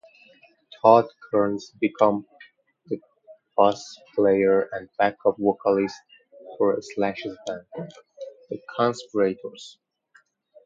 Todd 0.81 1.05
Kerns 1.29 1.73
became 1.79 2.25
the 2.87 2.99
bass 3.55 3.99
player 4.15 4.67
and 4.71 4.89
backup 4.97 5.37
vocalist 5.37 5.95
for 6.57 6.75
Slash's 6.81 7.37
band, 7.45 7.91
The 8.49 8.59
Conspirators. 8.75 9.77